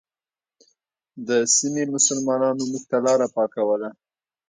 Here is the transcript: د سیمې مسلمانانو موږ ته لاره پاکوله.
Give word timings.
د 1.27 1.29
سیمې 1.55 1.83
مسلمانانو 1.95 2.61
موږ 2.71 2.83
ته 2.89 2.97
لاره 3.05 3.27
پاکوله. 3.35 3.89